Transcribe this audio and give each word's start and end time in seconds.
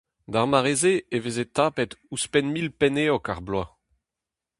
D'ar 0.31 0.47
mare-se 0.51 0.93
e 1.15 1.17
veze 1.23 1.45
tapet 1.55 1.91
ouzhpenn 2.11 2.51
mil 2.53 2.69
penn-eog 2.79 3.25
ar 3.33 3.41
bloaz. 3.45 3.69